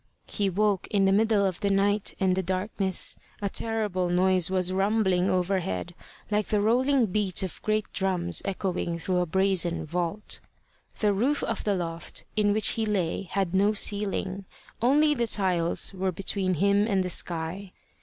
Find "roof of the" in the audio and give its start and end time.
11.13-11.75